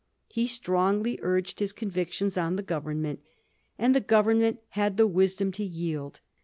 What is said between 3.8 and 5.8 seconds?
the Govern ment had the wisdom to